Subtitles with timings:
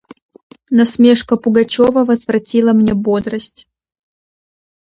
[0.71, 3.67] Насмешка Пугачева возвратила мне бодрость.